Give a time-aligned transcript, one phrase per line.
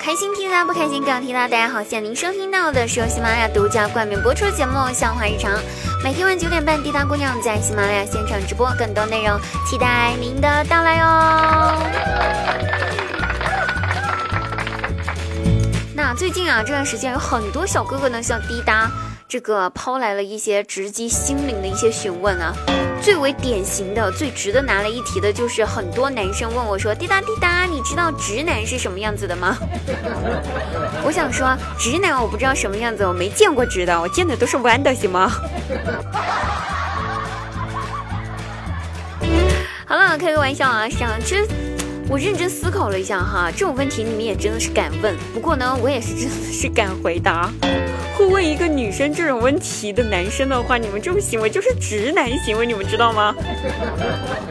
[0.00, 1.48] 开心听啦，不开心更要听啦。
[1.48, 5.52] 大家好，现在您收听到的是由喜马拉雅独家冠名播出的节目《笑话日常》，
[6.02, 11.82] 每天晚九点半，滴答姑娘在喜马拉雅现场直播，更多内容期待您的到来哟。
[15.94, 18.90] 那最近啊，这段时间有很多小哥哥呢像滴答
[19.28, 22.54] 这个抛来了一些直击心灵的一些询问啊。
[23.02, 29.56] 最为典型的、最值得拿来一提的，就是很多男生问我说：“滴答滴答，你知道直男是什么样子的吗？”
[31.04, 35.30] 我想说，直男我不知道什么样子，我没见过直的，我见的都是弯的，行吗？
[39.86, 41.46] 好了，开个玩笑啊，想吃。
[42.08, 45.14] 我认真思考了一下哈，这种问题你们也真的是敢问。
[45.34, 47.50] 不过呢，我也是真的是敢回答。
[48.16, 53.34] 会问一个女生这种问题的男生的话，你们这种行为就是直男行为，你们知道吗？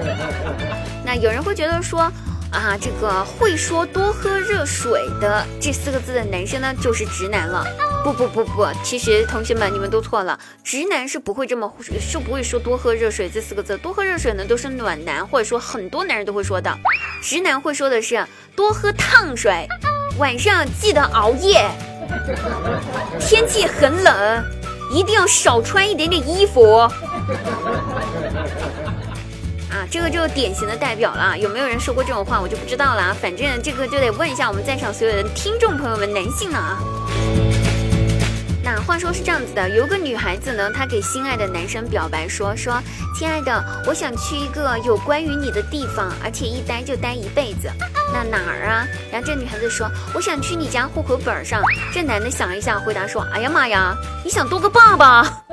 [1.06, 2.12] 那有人会觉得说，
[2.56, 7.66] 啊，这个会说多喝热水的这四个字的男生呢，就是直男了。
[8.04, 16.74] 不不不不，其实同学们你们都错了，直男是不会这么是不会说多喝热水这四个字，多喝热水呢都是暖男或者说很多男人都会说的，
[17.22, 19.68] 直男会说的是多喝烫水，
[20.18, 21.68] 晚上记得熬夜，
[23.20, 24.46] 天气很冷，
[24.94, 26.88] 一定要少穿一点点衣服，
[29.90, 36.80] 这个就典型的代表了，有没有人说过这种话我就不知道了，反正这个就得问一下我们在场所有的听众朋友们，男性了啊。
[38.64, 42.82] 那话说是这样子的，有个女孩子呢，她给心爱的男生表白说说，
[43.18, 47.70] 亲爱的，我想去一个有关于你的地方，而且一待就待一辈子。
[48.12, 48.88] 那哪儿啊？
[49.12, 51.62] 然后这女孩子说，我想去你家户口本上。
[51.94, 55.44] 这男的想一下，回答说，哎呀妈呀，你想多个爸爸？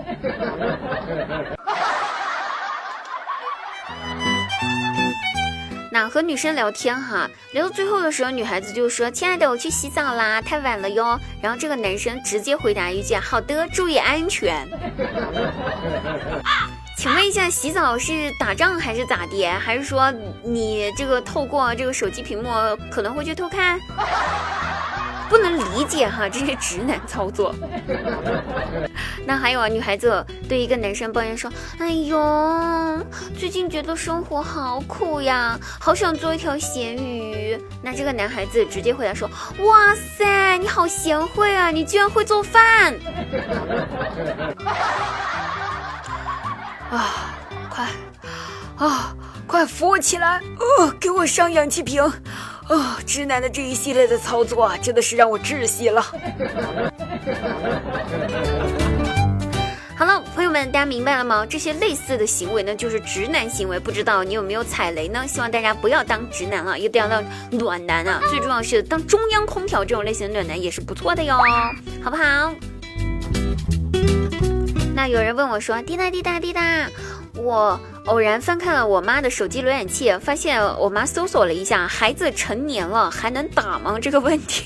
[5.92, 14.66] 那和女生聊天哈，聊到最后的时候，女孩子就说：“亲爱的，我去洗澡啦，太晚了哟。”然后这个男生直接回答一句：“好的，注意安全。”
[16.96, 19.44] 请问一下，洗澡是打仗还是咋的？
[19.60, 20.10] 还是说
[20.42, 22.48] 你这个透过这个手机屏幕
[22.90, 23.78] 可能会去偷看？
[25.28, 27.54] 不能理解哈，这些直男操作。
[29.24, 32.18] 那还有啊，女孩子对一个男生抱怨说：“哎呦，
[33.38, 39.28] 最近觉得生活好苦呀，好想做一条咸鱼。”那这个男孩子直接回答说
[39.64, 42.94] ：“哇塞，你好贤惠啊，你居然会做饭！”
[46.90, 47.34] 啊，
[47.70, 47.86] 快
[48.76, 49.14] 啊，
[49.46, 50.40] 快扶我起来！
[50.58, 52.02] 哦，给我上氧气瓶。
[52.68, 56.04] 哦，直男的这一系列的操作啊，真的是让我窒息了。
[60.02, 61.46] 好了，朋友们，大家明白了吗？
[61.48, 63.78] 这些类似的行为呢，就是直男行为。
[63.78, 65.24] 不知道你有没有踩雷呢？
[65.28, 68.20] 希望大家不要当直男了，一定要当暖男啊！
[68.28, 71.38] 最重要是当中央空调这种类型的暖男也是不错的哟，
[72.02, 72.52] 好不好？
[74.92, 76.88] 那有人问我说：“滴答滴答滴答。”
[77.38, 84.64] 我偶然翻看了我妈的手机浏览器，发现我妈搜索了一下“孩子成年了还能打吗”这个问题，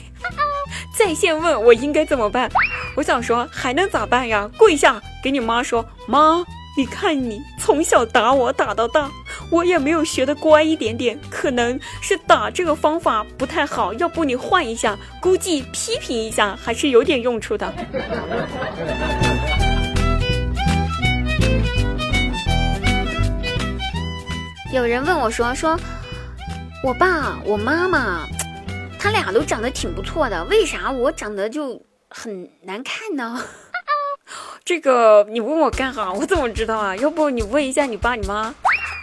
[0.96, 2.50] 在线问我应该怎么办。
[2.94, 4.50] 我想说还能咋办呀？
[4.56, 6.44] 跪下给你妈说，妈，
[6.78, 9.10] 你看你从小打我打到大，
[9.50, 17.68] 我也没有学的乖一点点，可能是打这个方法不太好，要不你换一下，估计批评一下还是有点用处的。
[24.72, 25.76] 有人问我说：“说
[26.84, 28.20] 我爸我妈妈，
[28.96, 33.42] 他俩都长得挺不错的，为啥我长得就很难看呢？”
[34.66, 36.12] 这个你问我干哈？
[36.12, 36.96] 我怎么知道啊？
[36.96, 38.52] 要不你问一下你爸你妈？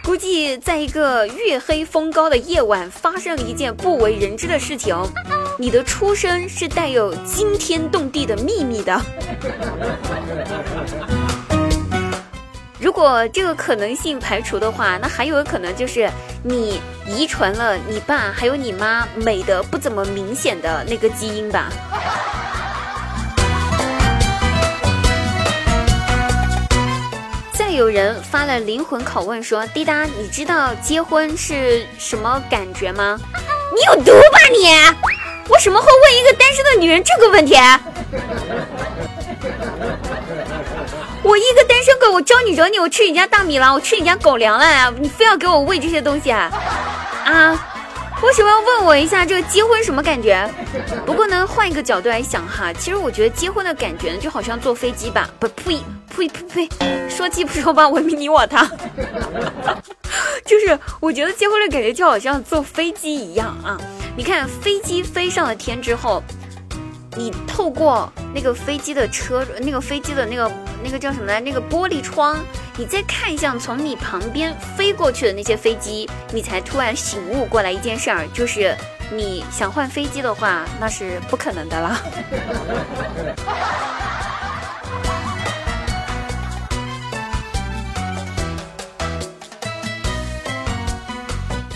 [0.04, 4.94] 估计在一个月黑风高的夜晚，发生了一件不为人知的事情。
[5.58, 9.00] 你的出生是带有惊天动地的秘密的。
[12.78, 16.10] 如果这个可能性排除的话，那还有可能就是
[16.42, 21.72] 你遗传了你爸还有你妈美的不怎么明显的那个基因吧。
[27.74, 33.18] 有人发了灵魂拷问说：“滴答，你知道结婚是什么感觉吗？”
[33.74, 34.68] 你有毒吧你！
[35.48, 37.54] 我什么会问一个单身的女人这个问题？
[41.22, 42.78] 我一个单身狗，我招你惹你？
[42.78, 46.50] 我吃你家大米了，我吃你家狗粮了，你非要给我喂这些东西啊？
[47.24, 47.73] 啊？
[48.24, 50.48] 为什么要问我一下这个结婚什么感觉？
[51.04, 55.78] 不过呢，换一个角度来想哈，其实我觉得结婚的感觉呢，就好像坐飞机吧，不呸
[56.16, 58.66] 呸呸呸，说鸡不说八，文明你我他，
[60.46, 63.78] 就是我觉得结婚的感觉就好像坐飞机一样啊。
[64.16, 66.22] 你看飞机飞上了天之后，
[67.16, 70.50] 你透过那个飞机的车，那个飞机的那个
[70.82, 71.40] 那个叫什么来？
[71.40, 72.38] 那个玻璃窗，
[72.76, 78.76] 你再看向从你旁边飞过去的那些飞机，你才突然醒悟过来一件事儿，就是
[79.12, 82.02] 你想换飞机的话，那是不可能的了。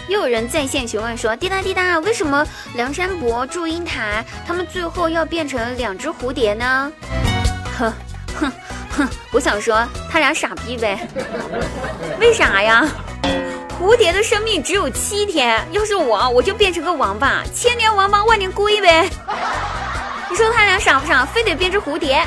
[0.09, 2.45] 又有人在线询问说：“滴答滴答，为什么
[2.75, 6.93] 梁山伯、祝英台他们最后要变成两只蝴蝶呢？”
[7.79, 7.93] 哼
[8.41, 8.53] 哼
[8.99, 11.09] 哼， 我想说他俩傻逼呗。
[12.21, 12.87] 为啥呀？
[13.81, 19.09] 蝴蝶的生命只有七天，要是我，我就变成个王八，千年王八万年龟呗。
[20.29, 21.25] 你说他俩傻不傻？
[21.25, 22.23] 非得变成蝴蝶？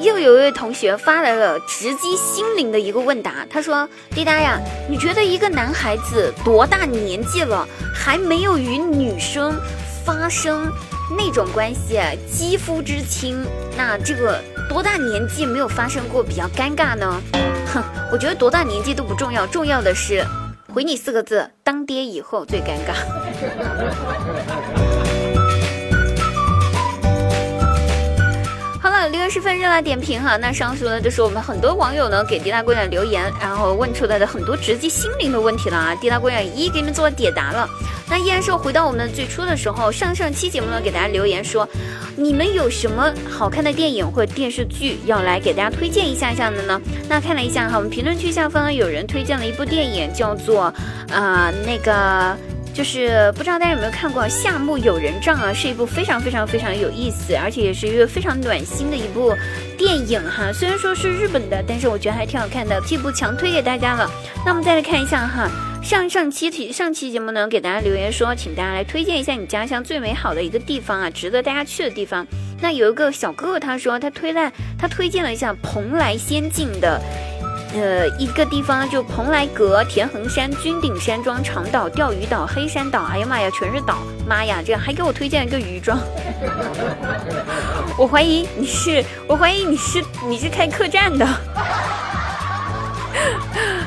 [0.00, 9.58] 又有一位同学发来了直击心灵的一个问答，他说：“滴答呀，你觉得一个男孩子多大年纪了还没有与女生
[10.04, 10.70] 发生
[11.16, 11.98] 那种关系，
[12.30, 13.42] 肌肤之亲？
[13.76, 17.20] 那这个多大年纪没有发生过比较尴尬呢？
[17.72, 20.24] 哼， 我觉得多大年纪都不重要，重要的是
[20.72, 22.94] 回你四个字：当爹以后最尴尬。”
[29.34, 37.68] 十分热辣点评哈，那上述呢就是我们很多网友呢给滴答姑娘留言，然后问出来的很多直击心灵的问题了啊，滴答姑娘一一给你们做解答了。
[38.08, 41.68] 那依然是回到我们最初的时候，上上期节目呢给大家留言说，
[42.14, 46.80] 你们有什么好看的电影或电视剧要来给大家推荐一下下的呢？
[47.08, 50.72] 那看了一下哈，我们评论区下方呢有人推荐了一部电影，叫做
[51.10, 52.36] 啊那个。
[52.74, 59.32] 就是不知道大家有没有看过《夏目友人帐》啊，是一部非常非常非常有意思，而且也是一个非常暖心的一部
[59.78, 60.52] 电影哈。
[60.52, 64.10] 虽然说是日本的，但是我觉得还挺好看的，这部强推给大家了。
[64.44, 65.48] 那我们再来看一下哈，
[65.84, 72.26] 上上期题上期节目呢，给大家留言说，请大家来推荐一下你家乡最美好的一个地方啊，值得大家去的地方。
[72.60, 77.00] 那有一个小哥哥他说他推了，他推荐了一下蓬莱仙境的。
[77.74, 83.98] 呃，一个地方就蓬莱阁、田横山、君顶山庄、长岛、钓鱼岛、黑山岛，哎呀妈呀，全是岛！
[84.26, 85.98] 妈呀，这还给我推荐了一个渔庄，
[87.98, 91.26] 我怀疑你是，我怀疑你是你是开客栈的。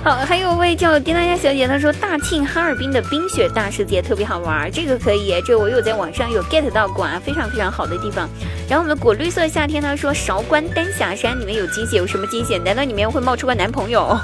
[0.04, 8.30] 好，还有位叫丁大家小姐，她说大庆哈尔滨的冰雪大世界特别好玩，这个可以，这个我有在网上有 get 到过啊，非常非常好的地方。
[8.70, 12.58] 然后我们果绿色夏天，他说韶关丹霞山里面有惊喜，有什么惊喜？
[12.58, 14.18] 难道里面会冒出个男朋友？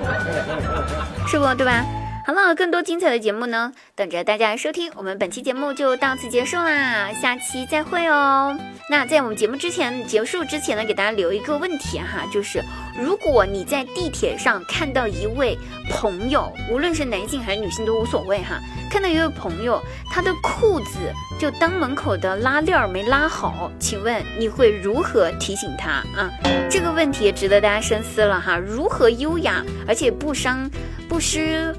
[1.28, 1.84] 是不，对吧？
[2.30, 4.92] 好了，更多精彩的节目呢，等着大家收听。
[4.94, 8.56] 我们本期节目就到此结束啦，下期再会哦。
[8.88, 12.62] 那在我们节目之前结束之前呢，给大家留一个问题哈，就是
[12.96, 15.58] 如果你在地铁上看到一位
[15.90, 26.30] 朋友，无论是男性还是女性都无所谓哈，看到一位朋友他的裤子就裆门口的拉链没拉好，请问你会如何提醒他啊？
[26.70, 30.70] 这个问题也值得大家深思了哈，如何优雅而且不伤
[31.08, 31.74] 不失。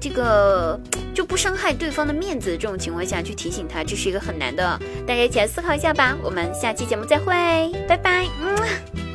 [0.00, 0.78] 这个
[1.14, 4.78] 就不伤害对方的面子，这种情况下去提醒他，这是一个很难的。
[5.06, 6.16] 大家一起来思考一下吧。
[6.22, 7.32] 我们下期节目再会，
[7.88, 8.26] 拜拜。
[8.40, 9.05] 嗯。